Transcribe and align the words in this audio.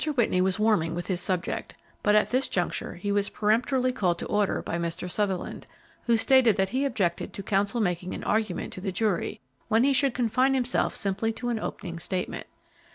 Whitney 0.17 0.41
was 0.41 0.57
warming 0.57 0.95
with 0.95 1.05
his 1.05 1.21
subject, 1.21 1.75
but 2.01 2.15
at 2.15 2.31
this 2.31 2.47
juncture 2.47 2.95
he 2.95 3.11
was 3.11 3.29
peremptorily 3.29 3.91
called 3.91 4.17
to 4.17 4.25
order 4.25 4.63
by 4.63 4.79
Mr. 4.79 5.07
Sutherland, 5.07 5.67
who 6.05 6.17
stated 6.17 6.55
that 6.55 6.69
he 6.69 6.85
objected 6.85 7.33
to 7.33 7.43
counsel 7.43 7.79
making 7.81 8.15
an 8.15 8.23
argument 8.23 8.73
to 8.73 8.81
the 8.81 8.91
jury, 8.91 9.41
when 9.67 9.83
he 9.83 9.93
should 9.93 10.15
confine 10.15 10.55
himself 10.55 10.95
simply 10.95 11.31
to 11.33 11.49
an 11.49 11.59
opening 11.59 11.99
statement. 11.99 12.47